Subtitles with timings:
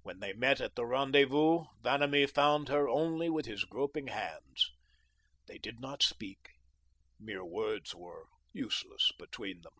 [0.00, 4.70] When they met at the rendezvous, Vanamee found her only with his groping hands.
[5.46, 6.40] They did not speak,
[7.20, 9.74] mere words were useless between them.